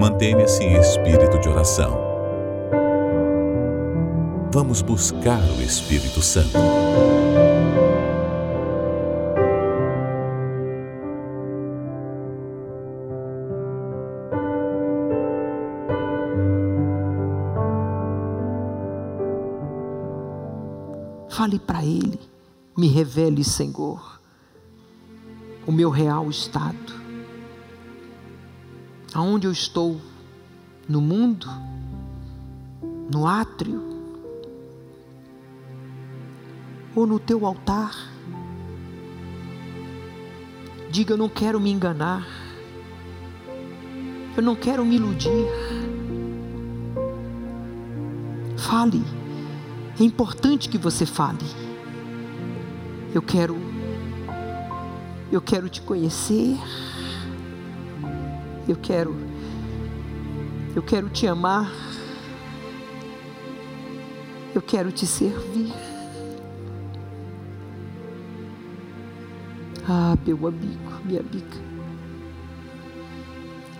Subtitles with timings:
[0.00, 1.94] Mantenha-se em espírito de oração.
[4.50, 6.56] Vamos buscar o Espírito Santo.
[21.28, 22.18] Fale para Ele,
[22.74, 24.18] me revele, Senhor,
[25.66, 27.09] o meu real estado.
[29.14, 30.00] Aonde eu estou?
[30.88, 31.46] No mundo?
[33.12, 33.82] No átrio?
[36.94, 37.94] Ou no teu altar?
[40.90, 42.26] Diga: Eu não quero me enganar,
[44.36, 45.30] eu não quero me iludir.
[48.56, 49.02] Fale
[50.00, 51.44] é importante que você fale.
[53.14, 53.54] Eu quero,
[55.30, 56.56] eu quero te conhecer.
[58.70, 59.16] Eu quero,
[60.76, 61.68] eu quero te amar.
[64.54, 65.72] Eu quero te servir.
[69.88, 71.56] Ah, meu amigo, minha amiga.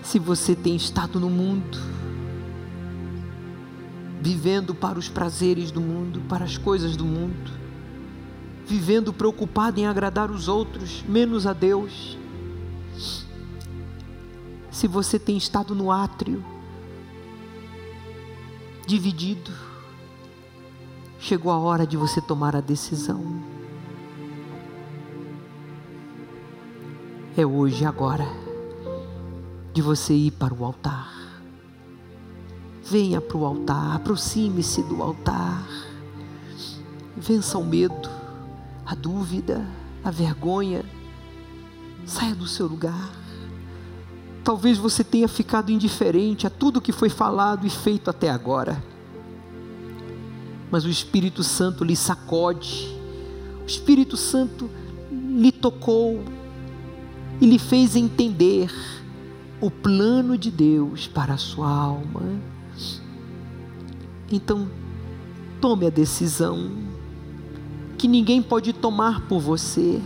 [0.03, 1.79] Se você tem estado no mundo,
[4.21, 7.53] vivendo para os prazeres do mundo, para as coisas do mundo,
[8.67, 12.19] vivendo preocupado em agradar os outros, menos a Deus.
[14.81, 16.43] Se você tem estado no átrio,
[18.87, 19.53] dividido,
[21.19, 23.23] chegou a hora de você tomar a decisão.
[27.37, 28.27] É hoje, agora,
[29.75, 31.13] de você ir para o altar
[32.83, 35.63] Venha para o altar, aproxime-se do altar.
[37.15, 38.09] Vença o medo,
[38.87, 39.63] a dúvida,
[40.03, 40.87] a vergonha.
[42.07, 43.21] Saia do seu lugar.
[44.43, 48.83] Talvez você tenha ficado indiferente a tudo que foi falado e feito até agora.
[50.71, 52.97] Mas o Espírito Santo lhe sacode,
[53.63, 54.71] o Espírito Santo
[55.11, 56.23] lhe tocou
[57.41, 58.71] e lhe fez entender
[59.61, 62.23] o plano de Deus para a sua alma.
[64.31, 64.69] Então,
[65.61, 66.71] tome a decisão
[67.99, 70.01] que ninguém pode tomar por você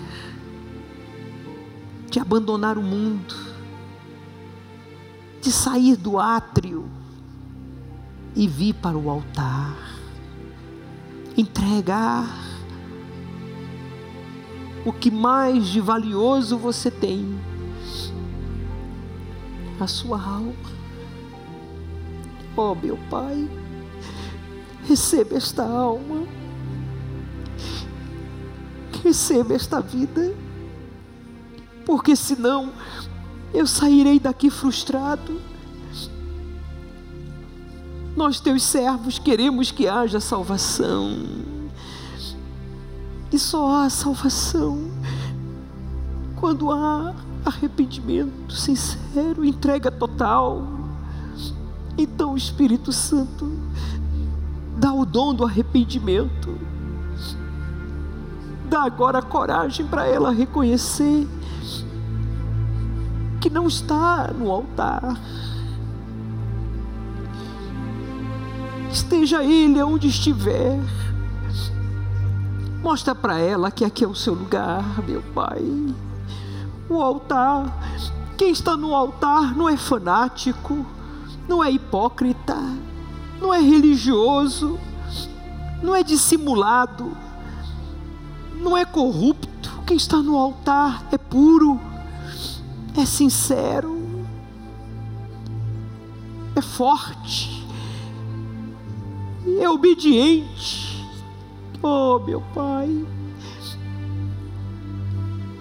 [2.10, 3.34] de abandonar o mundo,
[5.44, 6.88] de sair do átrio
[8.34, 9.76] e vir para o altar,
[11.36, 12.26] entregar
[14.86, 17.38] o que mais de valioso você tem,
[19.78, 20.54] a sua alma.
[22.56, 23.46] Oh, meu Pai
[24.88, 26.26] receba esta alma,
[29.02, 30.34] receba esta vida,
[31.84, 32.72] porque senão
[33.54, 35.40] eu sairei daqui frustrado.
[38.14, 41.16] Nós, teus servos, queremos que haja salvação,
[43.32, 44.90] e só há salvação
[46.36, 47.14] quando há
[47.44, 50.62] arrependimento sincero, entrega total.
[51.96, 53.50] Então, o Espírito Santo
[54.76, 56.58] Dá o dom do arrependimento.
[58.68, 61.28] Dá agora coragem para ela reconhecer
[63.44, 65.20] que não está no altar.
[68.90, 70.80] Esteja ele onde estiver.
[72.82, 75.62] Mostra para ela que aqui é o seu lugar, meu Pai.
[76.88, 77.70] O altar,
[78.38, 80.86] quem está no altar não é fanático,
[81.46, 82.56] não é hipócrita
[83.38, 84.78] não é religioso,
[85.82, 87.14] não é dissimulado,
[88.54, 89.70] não é corrupto.
[89.86, 91.78] Quem está no altar é puro,
[92.96, 93.98] é sincero,
[96.54, 97.66] é forte,
[99.60, 101.04] é obediente.
[101.82, 103.06] Oh, meu Pai,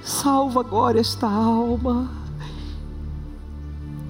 [0.01, 2.23] salva agora esta alma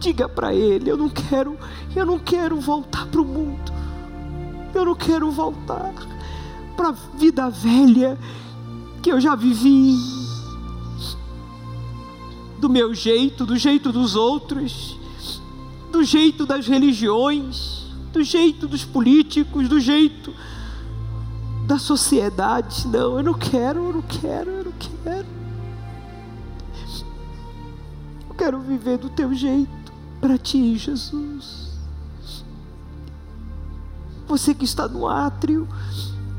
[0.03, 1.57] Diga para ele, eu não quero,
[1.95, 3.71] eu não quero voltar para o mundo.
[4.75, 5.93] Eu não quero voltar
[6.75, 8.17] para a vida velha
[9.01, 9.95] que eu já vivi.
[12.63, 14.97] Do meu jeito, do jeito dos outros,
[15.91, 20.33] do jeito das religiões, do jeito dos políticos, do jeito
[21.67, 22.87] da sociedade.
[22.87, 24.71] Não, eu não quero, eu não quero, eu não
[25.03, 25.25] quero.
[28.29, 31.69] Eu quero viver do teu jeito para ti, Jesus.
[34.25, 35.67] Você que está no átrio,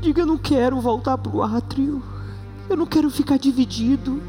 [0.01, 2.01] diga: Eu não quero voltar para o átrio,
[2.67, 4.19] eu não quero ficar dividido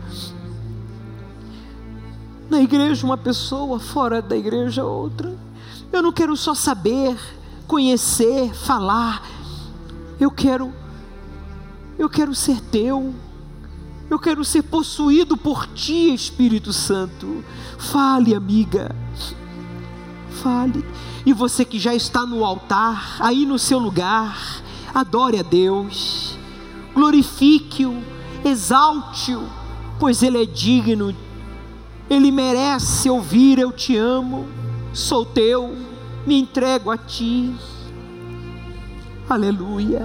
[2.57, 5.39] Na igreja, uma pessoa, fora da igreja, outra.
[5.93, 7.15] Eu não quero só saber,
[7.67, 9.23] conhecer, falar.
[10.19, 10.73] Eu quero,
[11.99, 13.15] eu quero ser teu.
[14.09, 17.45] Eu quero ser possuído por ti, Espírito Santo.
[17.77, 18.97] Fale, amiga.
[20.43, 20.83] Fale.
[21.27, 24.63] E você que já está no altar, aí no seu lugar,
[24.95, 26.39] adore a Deus.
[26.95, 28.03] Glorifique-o,
[28.43, 29.47] exalte-o,
[30.01, 31.15] pois ele é digno.
[32.09, 34.47] Ele merece ouvir eu te amo.
[34.93, 35.77] Sou teu,
[36.27, 37.55] me entrego a ti.
[39.29, 40.03] Aleluia.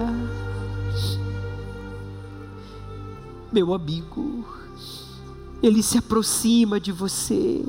[3.51, 4.45] Meu amigo,
[5.61, 7.63] ele se aproxima de você.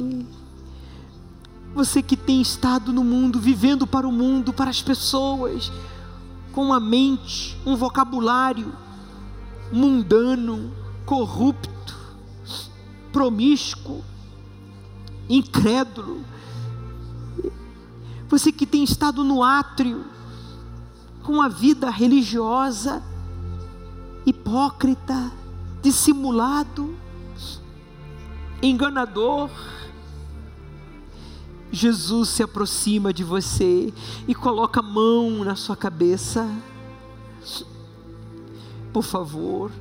[1.74, 5.72] Você que tem estado no mundo, vivendo para o mundo, para as pessoas,
[6.52, 8.72] com uma mente, um vocabulário
[9.72, 10.70] mundano,
[11.06, 11.96] corrupto,
[13.10, 14.04] promíscuo,
[15.28, 16.24] incrédulo.
[18.28, 20.04] Você que tem estado no átrio,
[21.22, 23.02] com a vida religiosa,
[24.26, 25.32] hipócrita,
[25.80, 26.94] dissimulado,
[28.62, 29.50] enganador.
[31.70, 33.92] Jesus se aproxima de você
[34.28, 36.46] e coloca a mão na sua cabeça.
[38.92, 39.72] Por favor,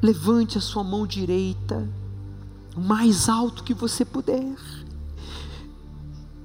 [0.00, 1.88] levante a sua mão direita,
[2.78, 4.56] mais alto que você puder,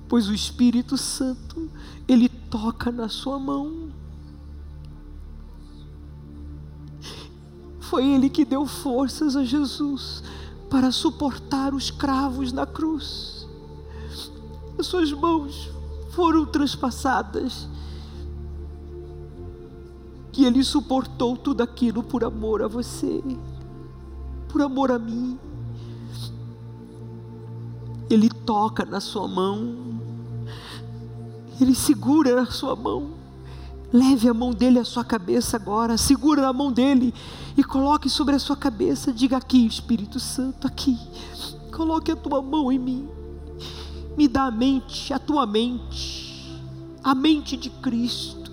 [0.08, 1.70] pois o Espírito Santo,
[2.08, 3.92] ele toca na sua mão.
[7.80, 10.24] Foi Ele que deu forças a Jesus
[10.70, 13.48] para suportar os cravos na cruz.
[14.80, 15.70] As suas mãos
[16.12, 17.68] foram transpassadas.
[20.32, 23.24] Que Ele suportou tudo aquilo por amor a você,
[24.50, 25.38] por amor a mim.
[28.10, 29.76] Ele toca na sua mão,
[31.60, 33.24] Ele segura na sua mão.
[33.92, 37.14] Leve a mão dele à sua cabeça agora, segura na mão dele
[37.56, 39.14] e coloque sobre a sua cabeça.
[39.14, 40.98] Diga aqui, Espírito Santo, aqui.
[41.72, 43.08] Coloque a tua mão em mim.
[44.18, 46.60] Me dá a mente, a tua mente,
[47.04, 48.52] a mente de Cristo.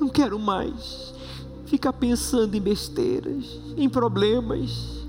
[0.00, 1.12] Não quero mais
[1.66, 3.44] ficar pensando em besteiras,
[3.76, 5.03] em problemas.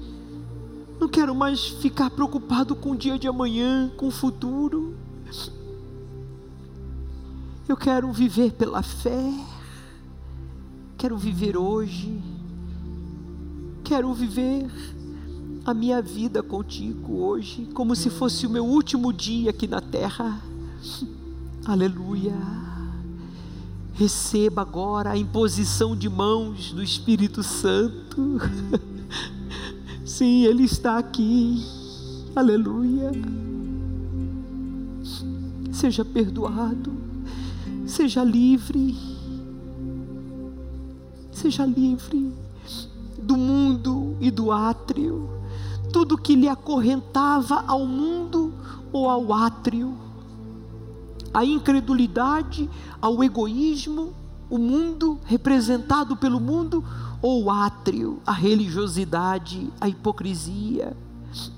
[1.00, 4.96] Não quero mais ficar preocupado com o dia de amanhã, com o futuro.
[7.68, 9.34] Eu quero viver pela fé,
[10.98, 12.22] quero viver hoje,
[13.84, 14.70] quero viver
[15.66, 20.40] a minha vida contigo hoje, como se fosse o meu último dia aqui na terra.
[21.66, 22.36] Aleluia.
[23.94, 28.40] Receba agora a imposição de mãos do Espírito Santo.
[30.16, 31.62] Sim, Ele está aqui.
[32.34, 33.12] Aleluia.
[35.74, 36.94] Seja perdoado.
[37.86, 38.96] Seja livre.
[41.34, 42.34] Seja livre
[43.18, 45.30] do mundo e do átrio.
[45.92, 48.54] Tudo que lhe acorrentava ao mundo
[48.94, 49.98] ou ao átrio.
[51.34, 52.70] A incredulidade,
[53.02, 54.14] ao egoísmo,
[54.50, 56.84] o mundo representado pelo mundo
[57.22, 60.96] ou o átrio, a religiosidade, a hipocrisia,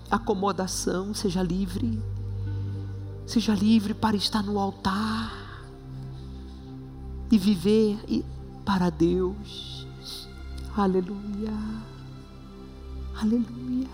[0.10, 2.02] a acomodação, seja livre.
[3.26, 5.34] Seja livre para estar no altar
[7.30, 7.98] e viver
[8.64, 9.86] para Deus.
[10.76, 11.54] Aleluia.
[13.22, 13.88] Aleluia.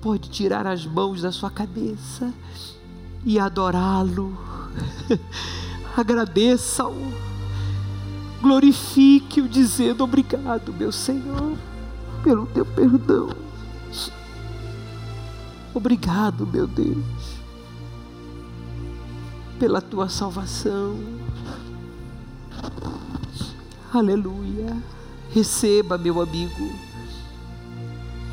[0.00, 2.32] Pode tirar as mãos da sua cabeça
[3.24, 4.36] e adorá-lo.
[5.96, 7.12] Agradeça-o.
[8.40, 11.56] Glorifique-o, dizendo: Obrigado, meu Senhor,
[12.22, 13.30] pelo teu perdão.
[15.72, 17.04] Obrigado, meu Deus,
[19.58, 20.96] pela tua salvação.
[23.92, 24.76] Aleluia.
[25.32, 26.72] Receba, meu amigo.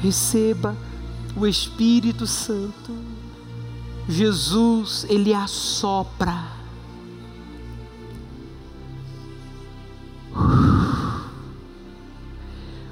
[0.01, 0.75] Receba
[1.35, 2.95] o Espírito Santo.
[4.07, 6.60] Jesus, ele assopra.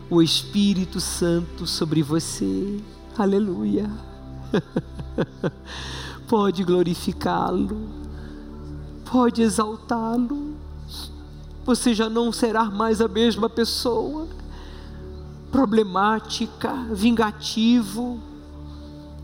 [0.09, 2.79] O Espírito Santo sobre você.
[3.17, 3.89] Aleluia.
[6.27, 7.77] Pode glorificá-lo.
[9.05, 10.49] Pode exaltá-lo
[11.69, 14.27] você já não será mais a mesma pessoa,
[15.51, 18.19] problemática, vingativo,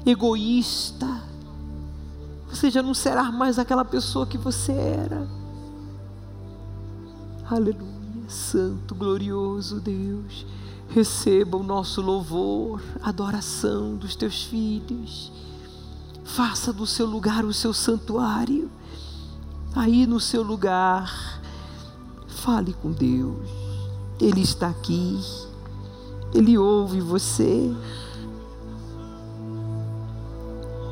[0.05, 1.23] egoísta.
[2.47, 5.27] Você já não será mais aquela pessoa que você era.
[7.49, 10.45] Aleluia, Santo, glorioso Deus,
[10.89, 15.31] Receba o nosso louvor, adoração dos teus filhos.
[16.23, 18.69] Faça do seu lugar o seu santuário.
[19.75, 21.41] Aí no seu lugar,
[22.27, 23.49] fale com Deus.
[24.19, 25.19] Ele está aqui.
[26.33, 27.73] Ele ouve você.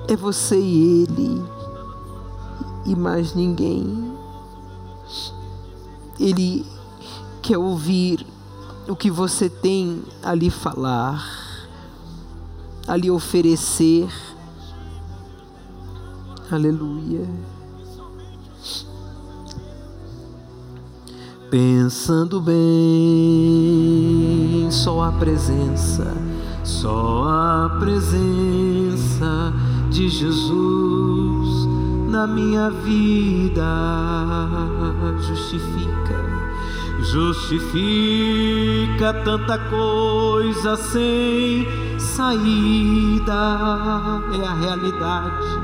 [0.07, 1.41] É você e ele,
[2.85, 4.13] e mais ninguém.
[6.19, 6.65] Ele
[7.41, 8.25] quer ouvir
[8.87, 11.23] o que você tem a lhe falar,
[12.87, 14.07] a lhe oferecer.
[16.51, 17.27] Aleluia.
[21.49, 22.57] Pensando bem,
[24.71, 26.15] só a presença,
[26.63, 29.53] só a presença
[29.91, 31.67] de Jesus
[32.09, 33.63] na minha vida
[35.19, 36.32] justifica,
[37.03, 37.73] justifica
[39.25, 41.67] tanta coisa sem
[41.99, 43.33] saída.
[44.33, 45.59] É a realidade,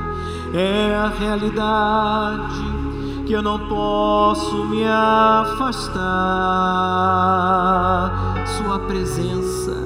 [0.52, 2.80] é a realidade
[3.26, 6.00] que eu não posso me afastar.
[8.58, 9.76] Sua presença,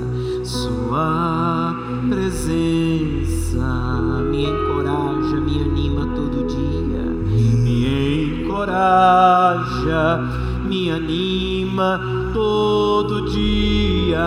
[0.43, 1.77] Sua
[2.09, 3.35] presença
[4.31, 7.03] me encoraja, me anima todo dia,
[7.63, 10.21] me encoraja,
[10.65, 12.01] me anima
[12.33, 14.25] todo dia.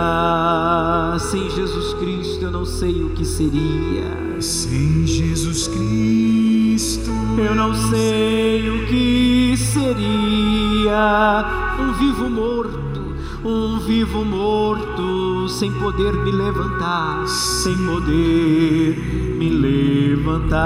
[1.18, 4.40] Sem Jesus Cristo eu não sei o que seria.
[4.40, 11.44] Sem Jesus Cristo eu não sei o que seria
[11.78, 13.14] um vivo morto,
[13.44, 18.98] um vivo morto, sem poder me levantar, sem poder
[19.38, 20.58] me levantar.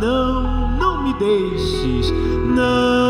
[0.00, 2.12] Não, não me deixes,
[2.56, 3.03] não,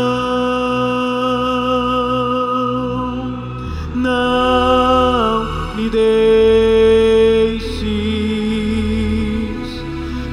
[4.05, 6.05] não me deixes,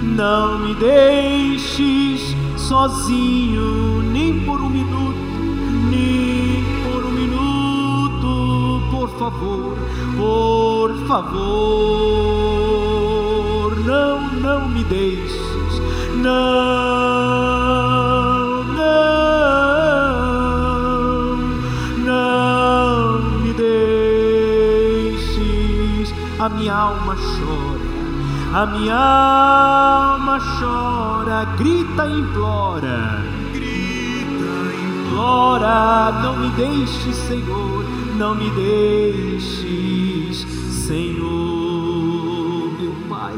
[0.02, 5.16] não me deixes sozinho, nem por um minuto,
[5.90, 9.78] nem por um minuto, por favor,
[10.18, 11.32] por favor,
[13.86, 15.80] não, não me deixes,
[16.22, 17.61] não,
[26.72, 27.84] minha alma chora,
[28.54, 28.96] a minha
[30.14, 33.20] alma chora, grita e implora,
[33.52, 34.72] grita,
[35.04, 37.84] implora, não me deixes, Senhor,
[38.16, 40.46] não me deixes,
[40.86, 41.20] Senhor,
[42.80, 43.34] meu Pai.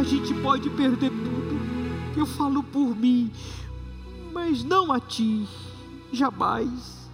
[0.00, 1.56] A gente pode perder tudo,
[2.16, 3.30] eu falo por mim,
[4.32, 5.46] mas não a Ti,
[6.12, 7.08] jamais.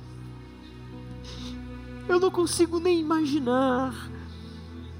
[2.09, 4.11] Eu não consigo nem imaginar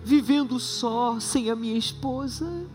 [0.05, 2.67] vivendo só, sem a minha esposa,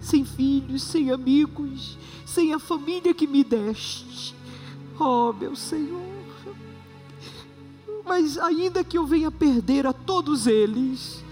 [0.00, 4.34] sem filhos, sem amigos, sem a família que me deste.
[4.98, 6.18] Oh, meu Senhor.
[8.04, 11.22] Mas ainda que eu venha perder a todos eles,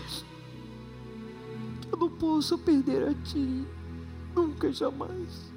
[1.90, 3.64] eu não posso perder a Ti,
[4.34, 5.50] nunca, jamais.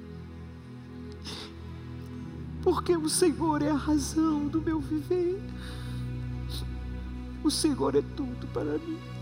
[2.62, 5.40] Porque o Senhor é a razão do meu viver.
[7.42, 9.19] O Senhor é tudo para mim.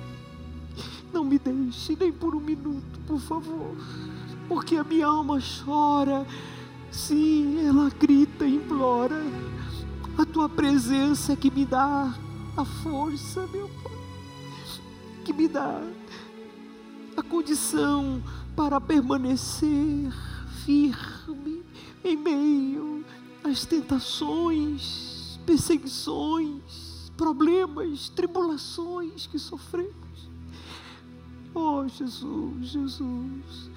[1.18, 3.76] Não me deixe nem por um minuto, por favor,
[4.46, 6.25] porque a minha alma chora.
[6.92, 9.20] Sim, ela grita e implora.
[10.16, 12.14] A tua presença é que me dá
[12.56, 13.98] a força, meu Pai,
[15.25, 15.82] que me dá
[17.16, 18.22] a condição
[18.54, 20.12] para permanecer
[20.64, 21.64] firme
[22.04, 23.04] em meio
[23.42, 30.07] às tentações, perseguições, problemas, tribulações que sofremos.
[31.60, 33.68] Oh, Jesus, Jesus,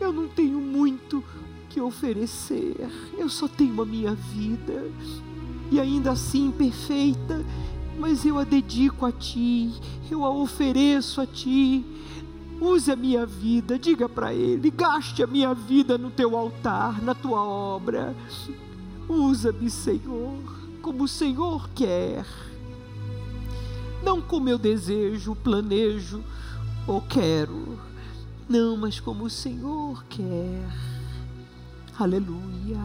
[0.00, 1.22] eu não tenho muito
[1.68, 2.74] que oferecer,
[3.18, 4.90] eu só tenho a minha vida,
[5.70, 7.44] e ainda assim imperfeita,
[7.98, 9.70] mas eu a dedico a Ti,
[10.10, 11.84] eu a ofereço a Ti.
[12.58, 17.14] Use a minha vida, diga para Ele, gaste a minha vida no Teu altar, na
[17.14, 18.16] Tua obra.
[19.06, 20.38] Usa-me, Senhor,
[20.80, 22.24] como o Senhor quer
[24.08, 26.24] não como eu desejo, planejo
[26.86, 27.78] ou quero,
[28.48, 30.66] não, mas como o Senhor quer.
[31.98, 32.80] Aleluia,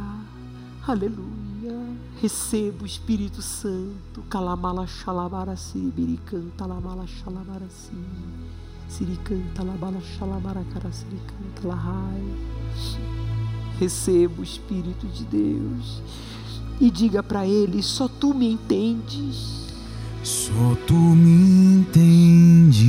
[0.86, 1.80] aleluia.
[2.22, 4.22] Receba o Espírito Santo.
[4.30, 7.70] Calamala xalabara siribiricanta lamala xalabara
[8.90, 12.36] Siricanta labala xalabara cara siricanta lahai.
[13.80, 16.02] Receba o Espírito de Deus.
[16.82, 19.63] e diga para ele: só tu me entendes.
[20.24, 22.80] Só tu me entendes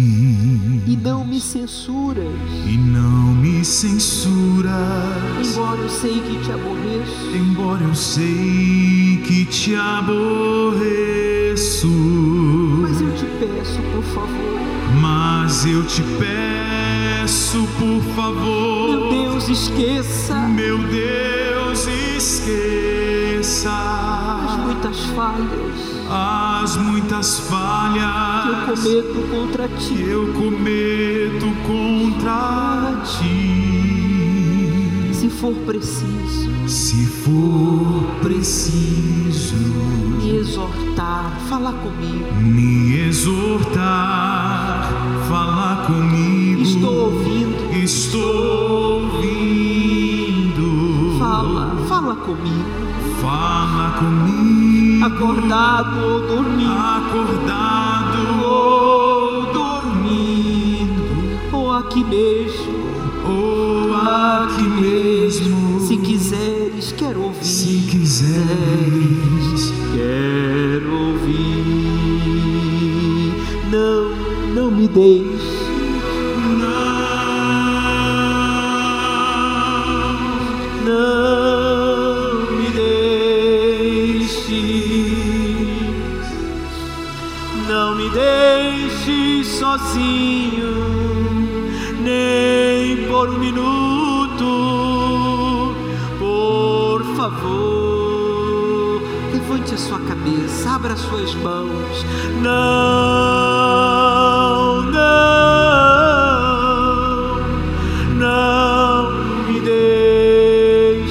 [0.86, 2.28] e não me censuras.
[2.64, 4.72] E não me censuras.
[5.44, 7.36] Embora eu sei que te aborreço.
[7.36, 10.84] Embora eu sei que te aborreço.
[12.80, 14.60] Mas eu te peço, por favor.
[15.00, 19.10] Mas eu te peço, por favor.
[19.10, 20.36] Meu Deus, esqueça.
[20.46, 22.73] Meu Deus, esqueça.
[24.84, 30.02] As muitas falhas as muitas falhas que eu cometo contra ti.
[30.02, 33.94] eu cometo contra ti.
[35.14, 39.56] Se for preciso, se for preciso,
[40.20, 42.34] me exortar, falar comigo.
[42.42, 44.90] Me exortar,
[45.26, 46.60] falar comigo.
[46.60, 47.72] Estou ouvindo.
[47.72, 50.68] Estou ouvindo.
[51.18, 52.84] Fala, fala comigo.
[53.22, 54.73] Fala comigo.
[55.04, 56.72] Acordado ou dormindo.
[56.72, 61.02] Acordado ou dormindo.
[61.52, 62.72] Ou aqui mesmo.
[63.28, 65.80] Ou aqui mesmo.
[65.80, 67.44] Se quiseres, quero ouvir.
[67.44, 71.64] Se quiseres, quero ouvir.
[73.70, 74.08] Não,
[74.54, 75.33] não me deixe.
[89.94, 90.74] Sozinho,
[92.02, 94.44] nem por um minuto,
[96.18, 99.02] por favor.
[99.32, 102.04] Levante a sua cabeça, abra suas mãos.
[102.42, 102.52] Não,
[104.90, 105.38] não,
[108.16, 109.12] não
[109.46, 111.04] me deixe.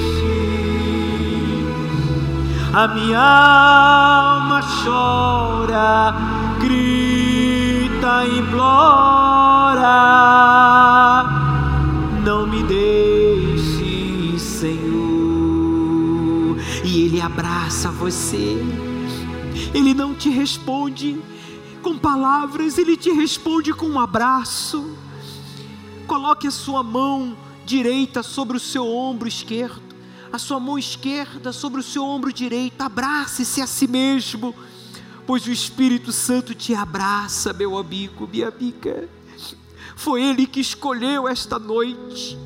[2.74, 6.14] A minha alma chora,
[8.64, 9.84] implora.
[12.24, 14.84] Não me deixe, Senhor.
[16.84, 18.56] E Ele abraça você.
[19.74, 21.20] Ele não te responde
[21.82, 24.96] com palavras, ele te responde com um abraço.
[26.06, 27.36] Coloque a sua mão
[27.66, 29.82] direita sobre o seu ombro esquerdo,
[30.32, 32.80] a sua mão esquerda sobre o seu ombro direito.
[32.80, 34.54] Abrace-se a si mesmo,
[35.26, 39.08] pois o Espírito Santo te abraça, meu amigo, minha amiga.
[39.96, 42.38] Foi Ele que escolheu esta noite.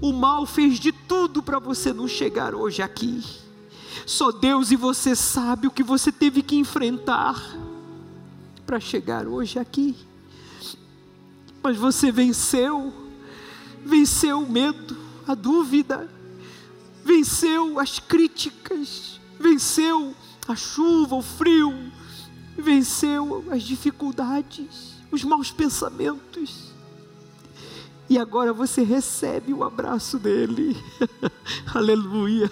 [0.00, 3.22] O mal fez de tudo para você não chegar hoje aqui.
[4.06, 7.36] Só Deus e você sabe o que você teve que enfrentar
[8.64, 9.96] para chegar hoje aqui.
[11.62, 12.92] Mas você venceu,
[13.84, 16.08] venceu o medo, a dúvida,
[17.04, 20.14] venceu as críticas, venceu
[20.48, 21.92] a chuva, o frio,
[22.60, 26.70] venceu as dificuldades, os maus pensamentos.
[28.08, 30.76] E agora você recebe o abraço dele.
[31.72, 32.50] Aleluia.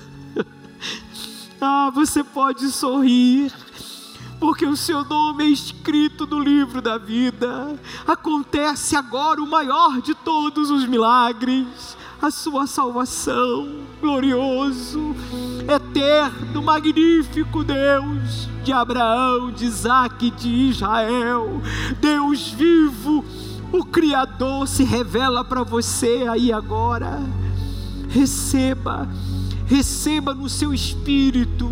[1.60, 3.52] Ah, você pode sorrir,
[4.38, 7.76] porque o seu nome é escrito no livro da vida.
[8.06, 15.16] Acontece agora o maior de todos os milagres, a sua salvação, glorioso,
[15.68, 21.60] eterno, magnífico Deus de Abraão, de Isaac e de Israel,
[22.00, 23.24] Deus vivo,
[23.72, 27.20] o Criador se revela para você aí agora.
[28.08, 29.08] Receba
[29.68, 31.70] receba no seu espírito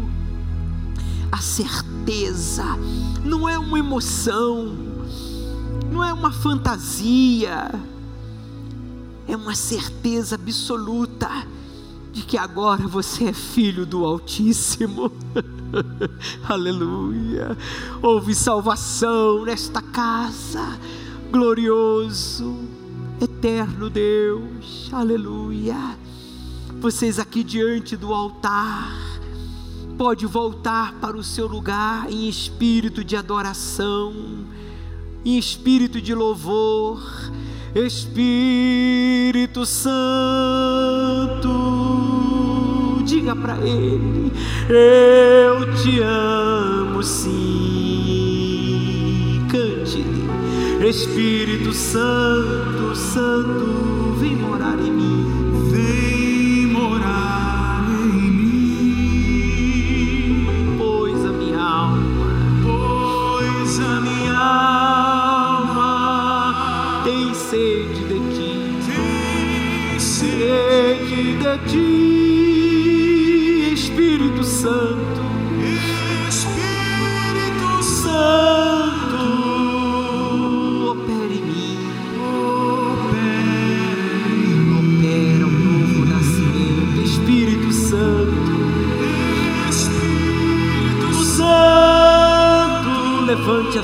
[1.33, 2.65] a certeza,
[3.25, 4.77] não é uma emoção,
[5.91, 7.71] não é uma fantasia,
[9.27, 11.29] é uma certeza absoluta
[12.17, 15.13] de que agora você é filho do Altíssimo.
[16.49, 17.57] Aleluia.
[18.03, 20.79] Houve salvação nesta casa,
[21.31, 22.57] glorioso,
[23.21, 24.89] eterno Deus.
[24.93, 25.77] Aleluia
[26.81, 28.95] vocês aqui diante do altar,
[29.97, 34.15] pode voltar para o seu lugar em espírito de adoração,
[35.25, 37.03] em espírito de louvor,
[37.75, 39.97] Espírito Santo,
[43.07, 44.33] diga para Ele:
[44.69, 47.33] Eu te amo, sim.
[49.49, 50.29] Cante-lhe,
[50.87, 55.16] Espírito Santo, Santo, vem morar em mim.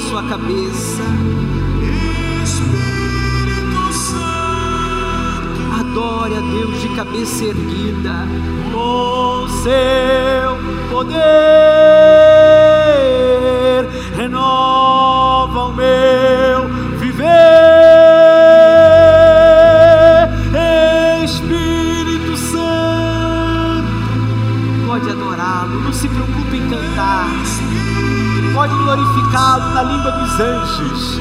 [0.09, 1.03] Sua cabeça.
[2.43, 8.27] Espírito Santo, Adore a Deus de cabeça erguida,
[8.73, 10.59] com seu
[10.91, 12.22] poder,
[29.33, 31.21] glorificá-lo na língua dos anjos.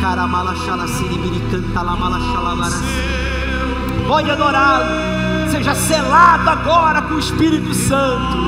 [0.00, 1.18] Caramala xalassiri
[1.50, 1.82] canta
[4.06, 8.38] Pode adorá-lo, seja selado agora com o Espírito Santo.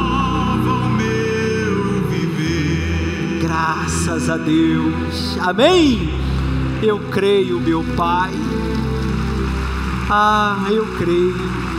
[3.43, 6.15] Graças a Deus, amém.
[6.83, 8.33] Eu creio, meu Pai.
[10.09, 11.70] Ah, eu creio.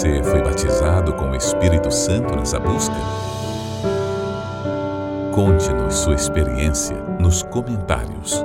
[0.00, 2.94] Você foi batizado com o Espírito Santo nessa busca?
[5.30, 8.42] Conte-nos sua experiência nos comentários.